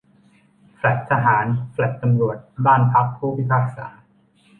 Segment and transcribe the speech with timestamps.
[0.75, 3.87] แฟลตทหาร แฟลตตำรวจ บ้านพักผู้พิพากษา